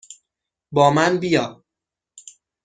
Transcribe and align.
با 0.71 0.89
من 0.89 1.19
بیا! 1.19 1.63